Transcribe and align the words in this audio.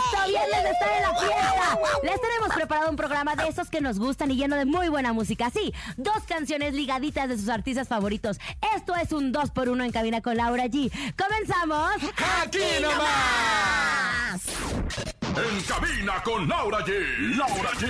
listo, 0.00 0.28
viernes 0.28 0.62
de 0.62 0.70
estar 0.70 0.88
en 0.96 1.02
la 1.02 1.14
fiesta. 1.14 1.78
Les 2.02 2.20
tenemos 2.20 2.48
preparado 2.54 2.90
un 2.90 2.96
programa 2.96 3.36
de 3.36 3.48
esos 3.48 3.70
que 3.70 3.80
nos 3.80 3.98
gustan 3.98 4.30
y 4.30 4.36
lleno 4.36 4.56
de 4.56 4.64
muy 4.64 4.88
buena 4.88 5.12
música. 5.12 5.50
Sí, 5.50 5.72
dos 5.96 6.22
canciones 6.26 6.74
ligaditas 6.74 7.28
de 7.28 7.36
sus 7.36 7.48
artistas 7.48 7.88
favoritos. 7.88 8.38
Esto 8.76 8.94
es 8.96 9.12
un 9.12 9.32
2 9.32 9.50
por 9.50 9.68
1 9.68 9.84
en 9.84 9.92
cabina 9.92 10.20
con 10.20 10.36
Laura 10.36 10.66
G. 10.66 10.90
¡Comenzamos! 11.16 11.92
¡Aquí 12.42 12.80
nomás! 12.80 14.40
En 15.36 15.62
cabina 15.62 16.20
con 16.24 16.48
Laura 16.48 16.84
G. 16.84 17.36
Laura 17.36 17.70
G. 17.74 17.86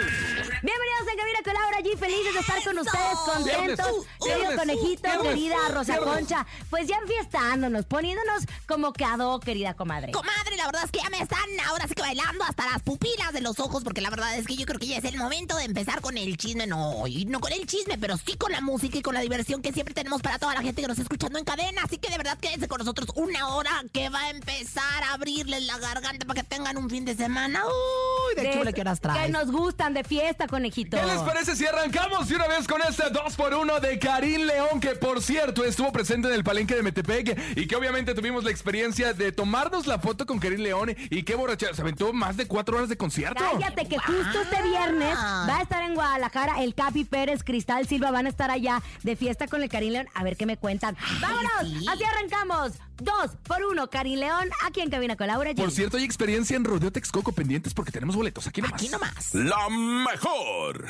Bienvenidos 0.63 1.09
en 1.11 1.19
Cabina 1.19 1.39
con 1.43 1.55
Laura 1.55 1.79
G. 1.79 1.97
Felices 1.97 2.35
de 2.35 2.41
estar 2.41 2.63
con 2.63 2.79
ustedes, 2.79 3.19
contentos. 3.25 4.07
Querido 4.23 4.57
conejito, 4.57 5.03
viernes, 5.03 5.29
querida 5.29 5.57
Rosa 5.71 5.93
viernes. 5.95 6.15
Concha. 6.15 6.47
Pues 6.69 6.87
ya 6.87 6.99
enfiestándonos, 6.99 7.87
poniéndonos 7.87 8.45
como 8.69 8.93
que 8.93 9.07
querida 9.43 9.73
comadre. 9.73 10.13
Comadre, 10.13 10.57
la 10.57 10.67
verdad 10.67 10.85
es 10.85 10.91
que 10.91 10.99
ya 10.99 11.09
me 11.09 11.19
están 11.19 11.41
ahora 11.67 11.89
sí 11.89 11.95
que 11.95 12.03
bailando 12.03 12.45
hasta 12.45 12.67
las 12.67 12.83
pupilas 12.83 13.33
de 13.33 13.41
los 13.41 13.59
ojos, 13.59 13.85
porque 13.85 14.03
la 14.03 14.11
verdad 14.11 14.37
es 14.37 14.47
que 14.47 14.57
yo 14.57 14.67
creo 14.67 14.79
que 14.79 14.89
ya 14.89 14.99
es 14.99 15.05
el 15.05 15.17
momento 15.17 15.57
de 15.57 15.65
empezar 15.65 16.03
con 16.03 16.19
el 16.19 16.37
chisme. 16.37 16.67
No, 16.67 17.07
y 17.07 17.25
no 17.25 17.41
con 17.41 17.53
el 17.53 17.67
chisme, 17.67 17.97
pero 17.97 18.19
sí 18.19 18.37
con 18.37 18.53
la 18.53 18.61
música 18.61 18.99
y 18.99 19.03
con 19.03 19.15
la 19.15 19.21
diversión 19.23 19.63
que 19.63 19.73
siempre 19.73 19.95
tenemos 19.95 20.21
para 20.21 20.39
toda 20.39 20.53
la 20.53 20.61
gente 20.61 20.83
que 20.83 20.89
nos 20.89 20.99
está 20.99 21.05
escuchando 21.05 21.39
en 21.39 21.47
cadena. 21.47 21.85
Así 21.85 21.97
que 21.97 22.11
de 22.11 22.19
verdad 22.19 22.39
quédense 22.39 22.69
con 22.69 22.81
nosotros 22.81 23.09
una 23.15 23.49
hora 23.49 23.83
que 23.95 24.11
va 24.11 24.21
a 24.21 24.31
empezar 24.31 25.05
a 25.05 25.15
abrirles 25.15 25.63
la 25.63 25.79
garganta 25.79 26.27
para 26.27 26.43
que 26.43 26.47
tengan 26.47 26.77
un 26.77 26.91
fin 26.91 27.07
de 27.07 27.15
semana. 27.15 27.30
Uy, 27.67 28.43
de, 28.43 28.53
chule 28.53 28.73
que 28.73 28.81
horas 28.81 29.01
Que 29.01 29.09
traes. 29.09 29.31
nos 29.31 29.51
gustan 29.51 29.95
de 29.95 30.05
fiesta, 30.05 30.47
conejito. 30.47 30.97
¿Qué 30.97 31.07
les 31.07 31.19
parece 31.19 31.57
si 31.57 31.67
arrancamos 31.67 32.29
de 32.29 32.37
una 32.37 32.49
vez 32.49 32.67
con 32.67 32.81
este 32.83 33.05
2x1 33.05 33.81
de 33.81 33.99
Karim 33.99 34.43
León, 34.47 34.81
que 34.81 34.91
por 34.91 35.23
cierto 35.23 35.65
estuvo 35.65 35.93
presente 35.93 36.29
en 36.29 36.35
el 36.35 36.45
palenque 36.45 36.75
de 36.75 36.83
Metepec 36.83 37.57
y 37.57 37.67
que 37.67 37.77
obviamente 37.77 38.15
tuvimos 38.15 38.45
la 38.45 38.51
experiencia 38.51 39.13
de 39.13 39.33
tomarnos 39.33 39.87
la 39.87 39.99
foto 39.99 40.27
con 40.27 40.39
Karim 40.39 40.61
León 40.61 40.95
y 41.11 41.23
qué 41.23 41.35
borrachera, 41.35 41.75
se 41.75 41.83
aventó 41.83 42.13
más 42.13 42.37
de 42.37 42.47
cuatro 42.47 42.77
horas 42.77 42.89
de 42.89 42.97
concierto. 42.97 43.43
Cállate 43.53 43.87
que 43.87 43.99
justo 43.99 44.41
este 44.43 44.63
viernes 44.63 45.17
va 45.17 45.59
a 45.59 45.63
estar 45.63 45.83
en 45.83 45.95
Guadalajara 45.95 46.63
el 46.63 46.75
Capi 46.75 47.05
Pérez, 47.05 47.43
Cristal 47.45 47.87
Silva 47.87 48.11
van 48.11 48.27
a 48.27 48.29
estar 48.29 48.51
allá 48.51 48.83
de 49.03 49.17
fiesta 49.17 49.47
con 49.47 49.63
el 49.63 49.69
Karim 49.69 49.93
León. 49.93 50.07
A 50.15 50.23
ver 50.25 50.37
qué 50.37 50.47
me 50.47 50.57
cuentan. 50.57 50.97
¡Vámonos! 51.21 51.51
sí. 51.63 51.87
Así 51.89 52.05
arrancamos. 52.05 52.73
Dos 53.01 53.31
por 53.47 53.65
uno, 53.65 53.89
Karim 53.89 54.19
León, 54.19 54.49
aquí 54.65 54.81
en 54.81 54.91
Cabina 54.91 55.17
con 55.17 55.27
Laura 55.27 55.53
G. 55.53 55.57
Por 55.57 55.71
cierto, 55.71 55.97
hay 55.97 56.05
experiencia 56.05 56.57
en 56.57 56.65
Rodeo 56.65 56.93
Texcoco 56.93 57.33
pendientes 57.33 57.75
porque 57.75 57.93
tenemos 57.93 58.17
boletos. 58.17 58.47
Aquí 58.47 58.61
nomás. 58.61 58.81
Aquí 58.81 58.89
nomás. 58.89 59.35
La 59.35 59.69
mejor. 59.69 60.87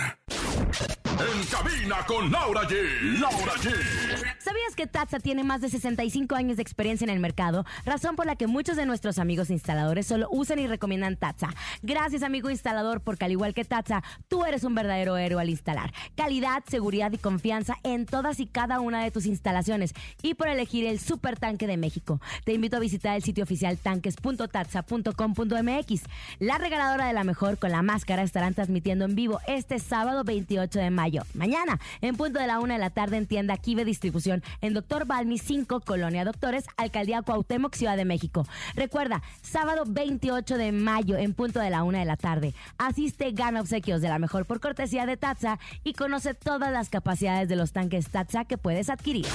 En 1.21 1.45
cabina 1.45 1.97
con 2.07 2.33
Laura 2.33 2.63
G. 2.63 3.21
Laura 3.21 3.53
G. 3.57 3.71
¿Sabías 4.39 4.75
que 4.75 4.87
Tatsa 4.87 5.21
tiene 5.21 5.45
más 5.45 5.61
de 5.61 5.69
65 5.69 6.35
años 6.35 6.57
de 6.57 6.63
experiencia 6.63 7.05
en 7.05 7.11
el 7.11 7.21
mercado? 7.21 7.67
Razón 7.85 8.17
por 8.17 8.25
la 8.25 8.37
que 8.37 8.47
muchos 8.47 8.77
de 8.77 8.87
nuestros 8.87 9.19
amigos 9.19 9.51
instaladores 9.51 10.07
solo 10.07 10.29
usan 10.31 10.61
y 10.61 10.67
recomiendan 10.67 11.19
Tatsa. 11.19 11.51
Gracias, 11.83 12.23
amigo 12.23 12.49
instalador, 12.49 13.03
porque 13.03 13.27
al 13.27 13.33
igual 13.33 13.53
que 13.53 13.67
Tatsa, 13.67 14.03
tú 14.29 14.47
eres 14.47 14.65
un 14.65 14.75
verdadero 14.75 15.19
héroe 15.19 15.43
al 15.43 15.51
instalar. 15.51 15.93
Calidad, 16.17 16.65
seguridad 16.69 17.13
y 17.13 17.19
confianza 17.19 17.77
en 17.83 18.07
todas 18.07 18.41
y 18.41 18.47
cada 18.47 18.81
una 18.81 19.05
de 19.05 19.11
tus 19.11 19.27
instalaciones. 19.27 19.93
Y 20.23 20.33
por 20.33 20.49
elegir 20.49 20.87
el 20.87 20.99
Super 20.99 21.39
Tanque 21.39 21.67
de 21.67 21.77
México. 21.77 22.19
Te 22.45 22.55
invito 22.55 22.79
a 22.79 22.81
visitar 22.81 23.15
el 23.15 23.23
sitio 23.23 23.45
oficial 23.45 23.77
tanques.tatsa.com.mx. 23.77 26.03
La 26.39 26.57
regaladora 26.57 27.07
de 27.07 27.13
la 27.13 27.25
mejor 27.25 27.59
con 27.59 27.73
la 27.73 27.83
máscara 27.83 28.23
estarán 28.23 28.55
transmitiendo 28.55 29.05
en 29.05 29.15
vivo 29.15 29.39
este 29.47 29.79
sábado 29.79 30.25
28 30.25 30.79
de 30.79 30.91
mayo. 30.91 31.10
Mañana, 31.35 31.81
en 32.01 32.17
punto 32.17 32.39
de 32.39 32.47
la 32.47 32.61
una 32.61 32.75
de 32.75 32.81
la 32.81 32.91
tarde 32.91 33.17
en 33.17 33.27
tienda 33.27 33.57
Kive 33.57 33.85
Distribución 33.85 34.43
en 34.61 34.75
Doctor 34.75 35.07
Balmi 35.07 35.39
5, 35.39 35.81
Colonia 35.81 36.25
Doctores, 36.25 36.65
Alcaldía 36.77 37.23
Cuauhtémoc, 37.23 37.75
Ciudad 37.75 37.97
de 37.97 38.05
México. 38.05 38.47
Recuerda, 38.75 39.23
sábado 39.43 39.85
28 39.87 40.57
de 40.57 40.73
mayo 40.73 41.17
en 41.17 41.35
punto 41.35 41.61
de 41.61 41.71
la 41.71 41.83
una 41.83 41.99
de 41.99 42.05
la 42.05 42.17
tarde. 42.17 42.55
Asiste, 42.79 43.33
gana 43.33 43.61
obsequios 43.61 44.01
de 44.01 44.09
la 44.09 44.19
mejor 44.19 44.47
por 44.47 44.61
cortesía 44.61 45.07
de 45.07 45.17
Tatsa 45.17 45.59
y 45.83 45.95
conoce 45.95 46.35
todas 46.35 46.73
las 46.73 46.89
capacidades 46.89 47.49
de 47.49 47.57
los 47.57 47.73
tanques 47.73 48.09
Tatsa 48.09 48.45
que 48.45 48.59
puedes 48.59 48.91
adquirir. 48.91 49.27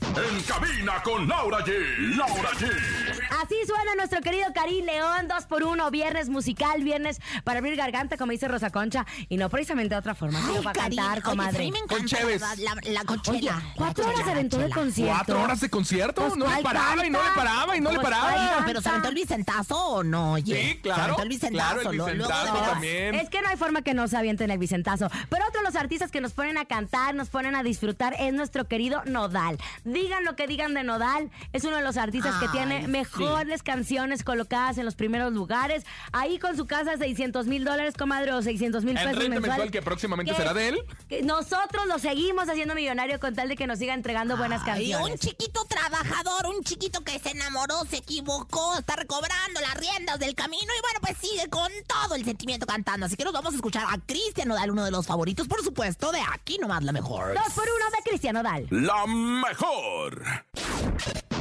En 0.00 0.42
cabina 0.42 1.02
con 1.02 1.28
Laura 1.28 1.58
G. 1.58 2.16
Laura 2.16 2.50
G. 2.58 3.13
Así 3.42 3.54
suena 3.66 3.94
nuestro 3.96 4.20
querido 4.20 4.46
Karim 4.54 4.84
León, 4.84 5.28
dos 5.28 5.44
por 5.46 5.62
uno, 5.64 5.90
viernes 5.90 6.28
musical, 6.28 6.82
viernes 6.82 7.20
para 7.42 7.58
abrir 7.58 7.76
garganta, 7.76 8.16
como 8.16 8.32
dice 8.32 8.48
Rosa 8.48 8.70
Concha, 8.70 9.04
y 9.28 9.36
no 9.36 9.48
precisamente 9.50 9.94
de 9.94 9.98
otra 9.98 10.14
forma, 10.14 10.40
sino 10.40 10.62
para 10.62 10.80
cantar, 10.82 11.12
oye, 11.18 11.22
comadre. 11.22 11.64
sí 11.64 11.72
me 11.72 11.78
encanta, 11.78 11.96
Con 11.96 12.06
cheves. 12.06 12.40
la 12.40 12.54
La, 12.54 13.02
Oye, 13.30 13.50
cuatro 13.76 14.04
la 14.04 14.10
horas 14.10 14.24
se 14.24 14.30
aventó 14.32 14.58
de 14.58 14.70
concierto. 14.70 15.14
¿Cuatro 15.14 15.42
horas 15.42 15.60
de 15.60 15.70
concierto? 15.70 16.22
Pues, 16.22 16.36
no 16.36 16.46
le 16.46 16.50
¿cuál 16.52 16.62
paraba 16.62 17.06
y 17.06 17.10
no 17.10 17.22
le 17.22 17.30
paraba 17.34 17.76
y 17.76 17.80
no 17.80 17.90
le 17.90 17.96
Pues, 18.00 18.08
paraba. 18.10 18.32
¿cuál 18.32 18.64
Pero 18.66 18.80
se 18.80 18.88
aventó 18.88 19.08
el 19.08 19.14
Vicentazo 19.14 19.78
o 19.86 20.02
no, 20.04 20.32
oye. 20.32 20.62
Sí, 20.74 20.80
claro, 20.80 20.96
Se 20.96 21.02
aventó 21.02 21.22
el 21.22 21.28
Vicentazo. 21.28 21.74
claro, 21.74 21.90
el 21.90 21.96
luego 21.96 22.12
Vicentazo 22.12 22.70
también. 22.70 23.14
Es 23.14 23.28
que 23.30 23.42
no 23.42 23.48
hay 23.48 23.56
forma 23.56 23.82
que 23.82 23.94
no 23.94 24.08
se 24.08 24.16
avienten 24.16 24.50
el 24.50 24.58
Vicentazo. 24.58 25.08
Pero 25.28 25.44
otro 25.48 25.60
de 25.60 25.64
los 25.66 25.76
artistas 25.76 26.10
que 26.10 26.20
nos 26.20 26.32
ponen 26.32 26.58
a 26.58 26.64
cantar, 26.66 27.14
nos 27.14 27.28
ponen 27.30 27.54
a 27.56 27.62
disfrutar, 27.62 28.14
es 28.18 28.32
nuestro 28.32 28.66
querido 28.68 29.02
Nodal. 29.06 29.58
Digan 29.84 30.24
lo 30.24 30.36
que 30.36 30.46
digan 30.46 30.74
de 30.74 30.84
Nodal, 30.84 31.30
es 31.52 31.64
uno 31.64 31.76
de 31.76 31.82
los 31.82 31.96
artistas 31.96 32.34
que 32.36 32.46
Ay, 32.46 32.52
tiene 32.52 32.88
mejores 33.24 33.62
canciones 33.62 34.22
colocadas 34.24 34.78
en 34.78 34.84
los 34.84 34.94
primeros 34.94 35.32
lugares. 35.32 35.84
Ahí 36.12 36.38
con 36.38 36.56
su 36.56 36.66
casa, 36.66 36.96
600 36.96 37.46
mil 37.46 37.64
dólares, 37.64 37.94
comadre, 37.98 38.32
o 38.32 38.42
600 38.42 38.84
mil 38.84 38.94
pesos 38.94 39.12
renta 39.12 39.28
mensual 39.28 39.42
mensuales. 39.42 39.72
que 39.72 39.82
próximamente 39.82 40.32
Que- 40.32 40.38
será 40.38 40.54
de 40.54 40.68
él. 40.68 40.78
que 41.08 41.22
nosotros 41.22 41.86
lo 41.86 41.98
seguimos 41.98 42.48
haciendo 42.48 42.74
millonario 42.74 43.18
con 43.20 43.34
tal 43.34 43.48
de 43.48 43.56
que 43.56 43.66
nos 43.66 43.78
siga 43.78 43.94
entregando 43.94 44.36
buenas 44.36 44.62
Ay, 44.62 44.66
canciones. 44.90 45.10
un 45.12 45.18
chiquito 45.18 45.64
trabajador, 45.66 46.46
un 46.46 46.62
chiquito 46.64 47.02
que 47.02 47.18
se 47.18 47.30
enamoró, 47.30 47.84
se 47.88 47.96
equivocó, 47.96 48.78
está 48.78 48.96
recobrando 48.96 49.60
las 49.60 49.74
riendas 49.74 50.18
del 50.18 50.34
camino 50.34 50.62
y 50.62 50.80
bueno, 50.82 50.98
pues 51.00 51.16
sigue 51.18 51.48
con 51.48 51.70
todo 51.86 52.14
el 52.14 52.24
sentimiento 52.24 52.66
cantando. 52.66 53.06
Así 53.06 53.16
que 53.16 53.24
nos 53.24 53.32
vamos 53.32 53.52
a 53.52 53.56
escuchar 53.56 53.84
a 53.88 53.98
Cristian 54.06 54.48
Nodal, 54.48 54.70
uno 54.70 54.84
de 54.84 54.90
los 54.90 55.06
favoritos, 55.06 55.48
por 55.48 55.62
supuesto, 55.62 56.12
de 56.12 56.20
aquí 56.32 56.58
nomás 56.58 56.82
la 56.84 56.92
mejor. 56.92 57.34
Dos 57.34 57.52
por 57.54 57.64
uno 57.64 57.90
de 57.96 58.02
Cristian 58.08 58.34
Nodal. 58.34 58.66
La 58.70 59.06
mejor. 59.06 60.22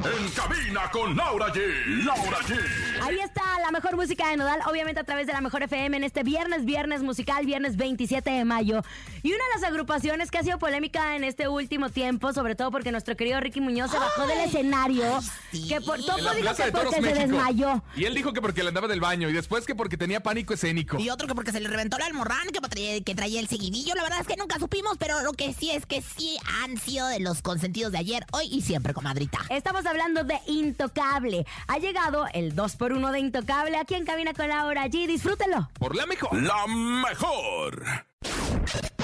En 0.04 0.30
cabina 0.32 0.90
con 0.92 1.16
Laura 1.16 1.48
G. 1.54 1.63
Laura 2.06 2.38
G. 2.40 2.58
Ahí 3.02 3.20
está 3.20 3.42
la 3.62 3.72
mejor 3.72 3.96
música 3.96 4.30
de 4.30 4.38
Nodal, 4.38 4.60
obviamente 4.70 5.00
a 5.00 5.04
través 5.04 5.28
de 5.28 5.34
la 5.34 5.42
mejor 5.42 5.64
FM 5.64 5.98
en 5.98 6.04
este 6.04 6.24
viernes, 6.24 6.66
viernes 6.66 7.04
musical, 7.04 7.46
viernes 7.46 7.76
27 7.76 8.30
de 8.30 8.46
mayo. 8.46 8.82
Y 9.24 9.30
una 9.30 9.44
de 9.46 9.62
las 9.62 9.70
agrupaciones 9.70 10.32
que 10.32 10.38
ha 10.38 10.44
sido 10.44 10.58
polémica 10.60 11.16
en 11.16 11.24
este 11.24 11.48
último 11.48 11.90
tiempo, 11.90 12.34
sobre 12.34 12.56
todo 12.56 12.72
porque 12.72 12.92
nuestro 12.92 13.16
querido 13.16 13.40
Ricky 13.40 13.62
Muñoz 13.62 13.92
se 13.92 14.00
bajó 14.00 14.26
del 14.28 14.40
escenario, 14.40 15.22
sí. 15.52 15.68
que 15.68 15.82
por 15.82 16.00
todo 16.00 16.18
dijo 16.34 16.56
que 16.56 16.72
porque 16.72 17.02
se 17.02 17.14
desmayó. 17.14 17.84
Y 17.96 18.06
él 18.06 18.16
dijo 18.16 18.34
que 18.34 18.42
porque 18.42 18.64
le 18.64 18.70
andaba 18.70 18.88
del 18.88 19.00
baño 19.00 19.30
y 19.30 19.34
después 19.34 19.66
que 19.66 19.76
porque 19.76 19.98
tenía 19.98 20.22
pánico 20.22 20.54
escénico. 20.54 20.98
Y 21.00 21.10
otro 21.10 21.28
que 21.28 21.36
porque 21.36 21.52
se 21.52 21.60
le 21.60 21.68
reventó 21.70 21.98
la 21.98 22.06
almorrán, 22.06 22.48
que 22.50 22.60
traía, 22.62 23.02
que 23.02 23.16
traía 23.16 23.40
el 23.40 23.48
seguidillo. 23.48 23.96
La 23.96 24.04
verdad 24.04 24.20
es 24.22 24.28
que 24.28 24.36
nunca 24.36 24.60
supimos, 24.60 24.98
pero 24.98 25.22
lo 25.24 25.34
que 25.34 25.54
sí 25.54 25.72
es 25.72 25.86
que 25.86 26.02
sí 26.02 26.38
han 26.62 26.78
sido 26.78 27.08
de 27.08 27.20
los 27.20 27.42
consentidos 27.42 27.92
de 27.92 27.98
ayer, 27.98 28.26
hoy 28.32 28.48
y 28.52 28.62
siempre, 28.62 28.94
comadrita. 28.94 29.40
Estamos 29.50 29.86
hablando 29.86 30.24
de 30.24 30.40
Intocable. 30.48 31.46
Ha 31.68 31.78
llegado 31.78 32.26
el 32.34 32.56
2x1 32.56 33.12
de 33.12 33.20
Intocable 33.20 33.78
aquí 33.78 33.96
en 33.96 34.06
Cabina 34.06 34.34
con 34.34 34.48
Laura 34.48 34.86
G. 34.88 35.08
Disfrútenlo. 35.08 35.70
Por 35.74 35.96
la 35.96 36.06
mejor. 36.06 36.42
La 36.42 36.68
mejor. 36.68 37.84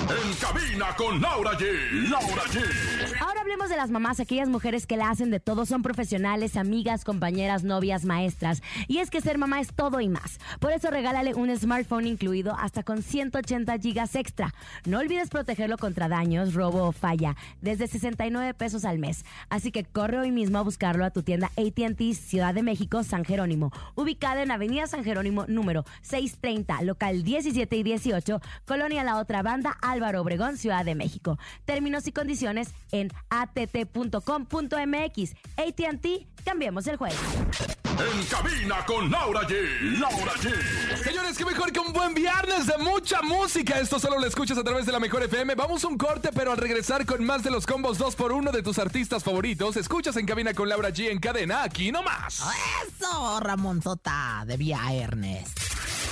En 0.09 0.33
cabina 0.35 0.95
con 0.95 1.21
Laura 1.21 1.51
G. 1.51 2.09
Laura 2.09 2.43
G. 2.45 2.63
Hablemos 3.49 3.69
de 3.71 3.77
las 3.77 3.89
mamás, 3.89 4.19
aquellas 4.19 4.47
mujeres 4.47 4.85
que 4.85 4.95
la 4.95 5.09
hacen 5.09 5.31
de 5.31 5.39
todo, 5.39 5.65
son 5.65 5.81
profesionales, 5.81 6.55
amigas, 6.55 7.03
compañeras, 7.03 7.63
novias, 7.63 8.05
maestras. 8.05 8.61
Y 8.87 8.99
es 8.99 9.09
que 9.09 9.21
ser 9.21 9.39
mamá 9.39 9.59
es 9.59 9.73
todo 9.73 10.01
y 10.01 10.07
más. 10.07 10.37
Por 10.59 10.71
eso 10.71 10.91
regálale 10.91 11.33
un 11.33 11.49
smartphone 11.57 12.05
incluido 12.05 12.55
hasta 12.59 12.83
con 12.83 13.01
180 13.01 13.79
gigas 13.79 14.13
extra. 14.13 14.53
No 14.85 14.99
olvides 14.99 15.29
protegerlo 15.29 15.79
contra 15.79 16.07
daños, 16.07 16.53
robo 16.53 16.83
o 16.83 16.91
falla, 16.91 17.35
desde 17.59 17.87
69 17.87 18.53
pesos 18.53 18.85
al 18.85 18.99
mes. 18.99 19.25
Así 19.49 19.71
que 19.71 19.83
corre 19.83 20.19
hoy 20.19 20.29
mismo 20.29 20.59
a 20.59 20.61
buscarlo 20.61 21.03
a 21.03 21.09
tu 21.09 21.23
tienda 21.23 21.49
ATT 21.57 22.13
Ciudad 22.13 22.53
de 22.53 22.61
México, 22.61 23.03
San 23.03 23.25
Jerónimo, 23.25 23.71
ubicada 23.95 24.43
en 24.43 24.51
Avenida 24.51 24.85
San 24.85 25.03
Jerónimo 25.03 25.45
número 25.47 25.85
630, 26.03 26.83
local 26.83 27.23
17 27.23 27.75
y 27.75 27.81
18, 27.81 28.41
Colonia 28.67 29.03
La 29.03 29.17
Otra 29.17 29.41
Banda, 29.41 29.75
Álvaro 29.81 30.21
Obregón, 30.21 30.55
Ciudad 30.55 30.85
de 30.85 30.93
México. 30.93 31.39
Términos 31.65 32.05
y 32.05 32.11
condiciones 32.11 32.75
en 32.91 33.09
att.com.mx. 33.41 35.33
ATT, 35.57 36.07
cambiemos 36.43 36.87
el 36.87 36.97
juego. 36.97 37.15
En 37.99 38.25
cabina 38.27 38.85
con 38.85 39.11
Laura 39.11 39.41
G. 39.41 39.99
Laura 39.99 40.31
G. 40.35 41.03
Señores, 41.03 41.37
qué 41.37 41.43
mejor 41.43 41.73
que 41.73 41.81
un 41.81 41.91
buen 41.91 42.13
viernes 42.13 42.65
de 42.65 42.77
mucha 42.77 43.21
música. 43.21 43.77
Esto 43.77 43.99
solo 43.99 44.17
lo 44.19 44.25
escuchas 44.25 44.57
a 44.57 44.63
través 44.63 44.85
de 44.85 44.93
la 44.93 45.01
mejor 45.01 45.23
FM. 45.23 45.53
Vamos 45.55 45.83
a 45.83 45.89
un 45.89 45.97
corte, 45.97 46.29
pero 46.33 46.53
al 46.53 46.57
regresar 46.57 47.05
con 47.05 47.25
más 47.25 47.43
de 47.43 47.51
los 47.51 47.65
combos 47.65 47.99
2x1 47.99 48.51
de 48.51 48.63
tus 48.63 48.79
artistas 48.79 49.21
favoritos, 49.25 49.75
escuchas 49.75 50.15
en 50.15 50.25
cabina 50.25 50.53
con 50.53 50.69
Laura 50.69 50.91
G 50.91 51.09
en 51.09 51.19
cadena, 51.19 51.63
aquí 51.63 51.91
nomás. 51.91 52.41
Eso, 52.87 53.39
Ramonzota 53.41 54.45
de 54.47 54.55
Vía 54.55 54.79
Ernest. 54.93 55.58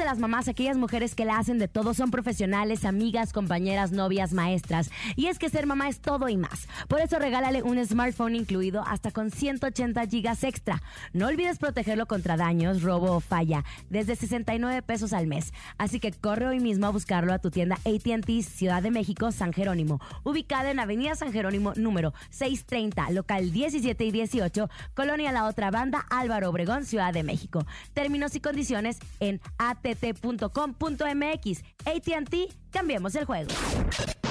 de 0.00 0.06
las 0.06 0.18
mamás, 0.18 0.48
aquellas 0.48 0.78
mujeres 0.78 1.14
que 1.14 1.26
la 1.26 1.36
hacen 1.36 1.58
de 1.58 1.68
todo, 1.68 1.92
son 1.92 2.10
profesionales, 2.10 2.86
amigas, 2.86 3.34
compañeras, 3.34 3.92
novias, 3.92 4.32
maestras. 4.32 4.90
Y 5.14 5.26
es 5.26 5.38
que 5.38 5.50
ser 5.50 5.66
mamá 5.66 5.90
es 5.90 6.00
todo 6.00 6.30
y 6.30 6.38
más. 6.38 6.68
Por 6.88 7.00
eso 7.00 7.18
regálale 7.18 7.62
un 7.62 7.84
smartphone 7.84 8.34
incluido 8.34 8.82
hasta 8.86 9.10
con 9.10 9.30
180 9.30 10.06
gigas 10.06 10.42
extra. 10.42 10.82
No 11.12 11.26
olvides 11.26 11.58
protegerlo 11.58 12.06
contra 12.06 12.38
daños, 12.38 12.80
robo 12.80 13.12
o 13.12 13.20
falla, 13.20 13.62
desde 13.90 14.16
69 14.16 14.80
pesos 14.80 15.12
al 15.12 15.26
mes. 15.26 15.52
Así 15.76 16.00
que 16.00 16.12
corre 16.12 16.46
hoy 16.46 16.60
mismo 16.60 16.86
a 16.86 16.90
buscarlo 16.90 17.34
a 17.34 17.38
tu 17.38 17.50
tienda 17.50 17.76
ATT 17.84 18.42
Ciudad 18.42 18.82
de 18.82 18.90
México 18.90 19.32
San 19.32 19.52
Jerónimo, 19.52 20.00
ubicada 20.24 20.70
en 20.70 20.80
Avenida 20.80 21.14
San 21.14 21.30
Jerónimo 21.30 21.74
número 21.76 22.14
630, 22.30 23.10
local 23.10 23.52
17 23.52 24.02
y 24.02 24.10
18, 24.10 24.70
Colonia 24.94 25.30
La 25.30 25.44
Otra 25.44 25.70
Banda, 25.70 26.06
Álvaro 26.08 26.48
Obregón, 26.48 26.86
Ciudad 26.86 27.12
de 27.12 27.22
México. 27.22 27.66
Términos 27.92 28.34
y 28.34 28.40
condiciones 28.40 28.98
en 29.20 29.42
att.com.mx. 29.90 31.62
ATT, 31.86 32.34
cambiemos 32.70 33.14
el 33.14 33.24
juego. 33.24 33.50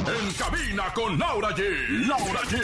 En 0.08 0.34
cabina 0.34 0.92
con 0.94 1.20
Laura 1.20 1.50
G. 1.56 1.64
Laura 2.08 2.42
G. 2.50 2.58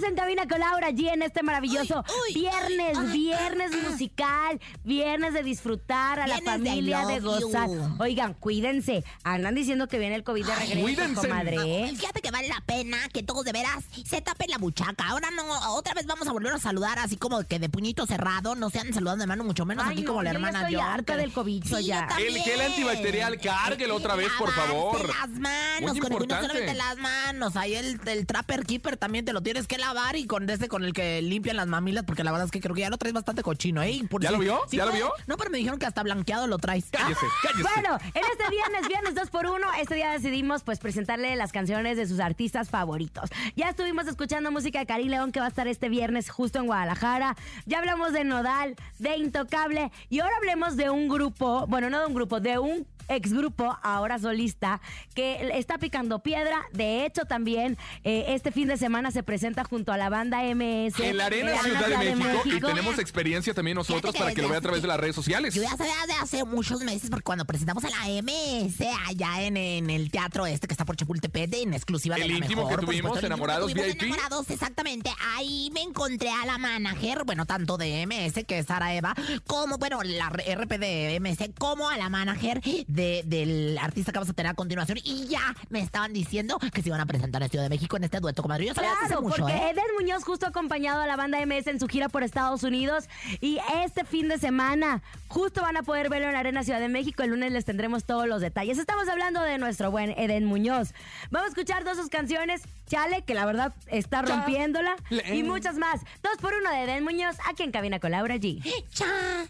De 0.00 0.06
en 0.06 0.14
cabina 0.14 0.46
con 0.46 0.60
Laura 0.60 0.90
G 0.90 1.12
en 1.12 1.22
este 1.22 1.42
maravilloso 1.42 2.04
Uy, 2.08 2.34
uy, 2.36 2.40
viernes, 2.42 3.12
viernes 3.12 3.70
musical, 3.90 4.60
viernes 4.84 5.34
de 5.34 5.42
disfrutar 5.42 6.20
a 6.20 6.26
la 6.28 6.36
Viernes 6.38 6.62
de 6.62 6.68
familia, 6.70 7.06
de, 7.06 7.16
you. 7.16 7.22
gozar. 7.22 7.68
Oigan, 7.98 8.34
cuídense. 8.34 9.02
Andan 9.24 9.56
diciendo 9.56 9.88
que 9.88 9.98
viene 9.98 10.14
el 10.14 10.22
COVID 10.22 10.46
de 10.46 10.54
regreso, 10.54 10.80
cuídense. 10.82 11.28
comadre. 11.28 11.88
Fíjate 11.96 12.20
que 12.20 12.30
vale 12.30 12.48
la 12.48 12.60
pena 12.64 12.96
que 13.12 13.24
todos 13.24 13.44
de 13.44 13.50
veras 13.52 13.84
se 14.06 14.20
tapen 14.20 14.50
la 14.50 14.58
buchaca. 14.58 15.08
Ahora 15.08 15.30
no, 15.32 15.44
otra 15.74 15.94
vez 15.94 16.06
vamos 16.06 16.28
a 16.28 16.32
volver 16.32 16.52
a 16.52 16.58
saludar 16.60 16.98
así 17.00 17.16
como 17.16 17.42
que 17.42 17.58
de 17.58 17.68
puñito 17.68 18.06
cerrado. 18.06 18.54
No 18.54 18.70
sean 18.70 18.94
saludando 18.94 19.22
de 19.22 19.26
mano, 19.26 19.42
mucho 19.42 19.66
menos 19.66 19.84
Ay, 19.84 19.94
aquí 19.94 20.02
no, 20.02 20.08
como 20.10 20.22
la 20.22 20.30
yo 20.30 20.36
hermana 20.36 20.60
estoy 20.60 20.74
John, 20.76 20.84
harta 20.84 21.14
que- 21.14 21.20
del 21.20 21.32
COVID, 21.32 21.64
Sí, 21.64 21.84
ya. 21.86 22.08
yo. 22.16 22.24
El 22.24 22.38
gel 22.38 22.60
antibacterial, 22.60 23.40
cárguelo 23.40 23.96
otra 23.96 24.14
vez, 24.14 24.28
por 24.38 24.52
favor. 24.52 25.08
las 25.08 25.28
manos, 25.30 25.90
Muy 25.92 26.00
con 26.00 26.10
no 26.10 26.16
importante. 26.18 26.46
solamente 26.46 26.74
las 26.74 26.96
manos. 26.98 27.56
Ahí 27.56 27.74
el, 27.74 28.00
el 28.06 28.26
Trapper 28.26 28.64
Keeper 28.64 28.96
también 28.96 29.24
te 29.24 29.32
lo 29.32 29.42
tienes 29.42 29.66
que 29.66 29.76
lavar 29.76 29.87
y 30.14 30.26
con 30.26 30.48
ese 30.50 30.68
con 30.68 30.84
el 30.84 30.92
que 30.92 31.22
limpian 31.22 31.56
las 31.56 31.66
mamilas, 31.66 32.04
porque 32.04 32.22
la 32.22 32.30
verdad 32.30 32.44
es 32.46 32.50
que 32.50 32.60
creo 32.60 32.74
que 32.74 32.82
ya 32.82 32.90
lo 32.90 32.98
traes 32.98 33.14
bastante 33.14 33.42
cochino, 33.42 33.82
¿eh? 33.82 34.00
Por 34.10 34.22
¿Ya 34.22 34.28
si- 34.28 34.34
lo 34.34 34.40
vio? 34.40 34.60
si 34.68 34.76
¿Ya 34.76 34.84
lo 34.84 34.92
vio? 34.92 35.10
No, 35.26 35.36
pero 35.36 35.50
me 35.50 35.58
dijeron 35.58 35.78
que 35.78 35.86
hasta 35.86 36.02
blanqueado 36.02 36.46
lo 36.46 36.58
traes. 36.58 36.86
Cállese, 36.90 37.24
cállese. 37.42 37.62
Bueno, 37.62 37.98
en 38.14 38.22
este 38.30 38.50
viernes, 38.50 38.88
viernes 38.88 39.14
2 39.14 39.30
por 39.30 39.46
1 39.46 39.66
este 39.80 39.94
día 39.94 40.10
decidimos 40.10 40.62
pues 40.62 40.78
presentarle 40.78 41.34
las 41.36 41.52
canciones 41.52 41.96
de 41.96 42.06
sus 42.06 42.20
artistas 42.20 42.68
favoritos. 42.68 43.30
Ya 43.56 43.70
estuvimos 43.70 44.06
escuchando 44.06 44.50
música 44.50 44.78
de 44.78 44.86
Karim 44.86 45.08
León 45.08 45.32
que 45.32 45.40
va 45.40 45.46
a 45.46 45.50
estar 45.50 45.66
este 45.68 45.88
viernes 45.88 46.28
justo 46.30 46.58
en 46.58 46.66
Guadalajara. 46.66 47.36
Ya 47.66 47.78
hablamos 47.78 48.12
de 48.12 48.24
Nodal, 48.24 48.76
de 48.98 49.16
Intocable 49.16 49.90
y 50.10 50.20
ahora 50.20 50.36
hablemos 50.36 50.76
de 50.76 50.90
un 50.90 51.08
grupo, 51.08 51.66
bueno, 51.66 51.88
no 51.90 52.00
de 52.00 52.06
un 52.06 52.14
grupo, 52.14 52.40
de 52.40 52.58
un 52.58 52.86
ex 53.08 53.32
grupo, 53.32 53.78
ahora 53.82 54.18
solista, 54.18 54.80
que 55.14 55.50
está 55.54 55.78
picando 55.78 56.20
piedra. 56.22 56.62
De 56.72 57.04
hecho, 57.04 57.24
también 57.24 57.76
eh, 58.04 58.26
este 58.28 58.52
fin 58.52 58.68
de 58.68 58.76
semana 58.76 59.10
se 59.10 59.22
presenta 59.22 59.64
junto 59.64 59.92
a 59.92 59.96
la 59.96 60.08
banda 60.08 60.42
MS. 60.42 61.00
En 61.00 61.16
la 61.16 61.26
Arena 61.26 61.52
de 61.52 61.58
Ciudad 61.58 61.88
de 61.88 61.96
México, 61.96 62.42
y 62.44 62.48
México. 62.48 62.68
tenemos 62.68 62.98
experiencia 62.98 63.54
también 63.54 63.76
nosotros 63.76 64.12
que 64.12 64.18
para 64.18 64.34
que 64.34 64.42
lo 64.42 64.48
vea 64.48 64.58
a 64.58 64.62
través 64.62 64.82
de 64.82 64.88
las 64.88 65.00
redes 65.00 65.14
sociales. 65.14 65.54
Yo 65.54 65.62
ya 65.62 65.76
sabía 65.76 65.94
de 66.06 66.14
hace 66.14 66.44
muchos 66.44 66.82
meses, 66.82 67.10
porque 67.10 67.24
cuando 67.24 67.44
presentamos 67.44 67.84
en 67.84 67.90
la 67.90 68.22
MS, 68.22 68.80
allá 69.06 69.42
en, 69.42 69.56
en 69.56 69.90
el 69.90 70.10
teatro 70.10 70.46
este 70.46 70.66
que 70.66 70.74
está 70.74 70.84
por 70.84 70.96
Chapultepec, 70.96 71.54
en 71.54 71.74
exclusiva 71.74 72.16
de 72.16 72.22
El 72.22 72.32
la 72.32 72.38
íntimo 72.38 72.62
mejor, 72.62 72.80
que 72.80 72.86
tuvimos, 72.86 73.08
supuesto, 73.08 73.20
que 73.20 73.26
Enamorados 73.26 73.74
VIP. 73.74 74.02
Enamorados, 74.02 74.50
exactamente. 74.50 75.10
Ahí 75.36 75.70
me 75.72 75.82
encontré 75.82 76.30
a 76.30 76.44
la 76.46 76.58
manager, 76.58 77.24
bueno, 77.24 77.46
tanto 77.46 77.76
de 77.76 78.06
MS, 78.06 78.44
que 78.46 78.58
es 78.58 78.66
Sara 78.66 78.94
Eva, 78.94 79.14
como, 79.46 79.78
bueno, 79.78 80.02
la 80.02 80.28
RP 80.28 80.78
de 80.78 81.20
MS, 81.20 81.50
como 81.58 81.88
a 81.88 81.96
la 81.96 82.08
manager 82.08 82.60
de, 82.62 82.97
del 82.98 83.78
artista 83.78 84.12
que 84.12 84.18
vamos 84.18 84.30
a 84.30 84.34
tener 84.34 84.50
a 84.50 84.54
continuación. 84.54 84.98
Y 85.04 85.26
ya 85.28 85.54
me 85.70 85.80
estaban 85.80 86.12
diciendo 86.12 86.58
que 86.72 86.82
se 86.82 86.88
iban 86.88 87.00
a 87.00 87.06
presentar 87.06 87.42
en 87.42 87.48
Ciudad 87.50 87.64
de 87.64 87.70
México 87.70 87.96
en 87.96 88.04
este 88.04 88.20
dueto, 88.20 88.42
comadre. 88.42 88.66
Yo 88.66 88.74
sabía 88.74 88.90
Claro, 89.06 89.22
mucho, 89.22 89.36
porque 89.36 89.52
¿eh? 89.52 89.70
Eden 89.70 89.84
Muñoz 89.98 90.24
justo 90.24 90.46
ha 90.46 90.48
acompañado 90.50 91.00
a 91.00 91.06
la 91.06 91.16
banda 91.16 91.38
MS 91.44 91.66
en 91.68 91.80
su 91.80 91.86
gira 91.88 92.08
por 92.08 92.22
Estados 92.22 92.62
Unidos 92.62 93.04
y 93.40 93.58
este 93.84 94.04
fin 94.04 94.28
de 94.28 94.38
semana 94.38 95.02
justo 95.28 95.62
van 95.62 95.76
a 95.76 95.82
poder 95.82 96.08
verlo 96.08 96.26
en 96.26 96.32
la 96.34 96.40
Arena 96.40 96.62
Ciudad 96.64 96.80
de 96.80 96.88
México. 96.88 97.22
El 97.22 97.30
lunes 97.30 97.52
les 97.52 97.64
tendremos 97.64 98.04
todos 98.04 98.26
los 98.26 98.40
detalles. 98.40 98.78
Estamos 98.78 99.08
hablando 99.08 99.40
de 99.42 99.58
nuestro 99.58 99.90
buen 99.90 100.10
Eden 100.18 100.44
Muñoz. 100.44 100.92
Vamos 101.30 101.46
a 101.46 101.48
escuchar 101.50 101.84
dos 101.84 101.96
de 101.96 102.02
sus 102.02 102.10
canciones, 102.10 102.62
Chale, 102.86 103.22
que 103.22 103.34
la 103.34 103.46
verdad 103.46 103.74
está 103.86 104.22
rompiéndola, 104.22 104.96
Chale. 105.10 105.36
y 105.36 105.42
muchas 105.42 105.76
más. 105.76 106.00
Dos 106.22 106.36
por 106.40 106.54
uno 106.54 106.70
de 106.70 106.84
Eden 106.84 107.04
Muñoz, 107.04 107.36
aquí 107.48 107.62
en 107.62 107.70
Cabina 107.72 107.98
con 108.00 108.10
Laura 108.10 108.36
G. 108.36 108.62
Chale. 108.90 109.48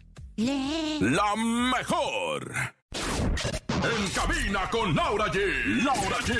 La 1.00 1.34
mejor. 1.36 2.77
Cabina 4.28 4.68
con 4.70 4.94
Laura 4.94 5.26
G. 5.32 5.38
Laura 5.82 6.18
G. 6.18 6.36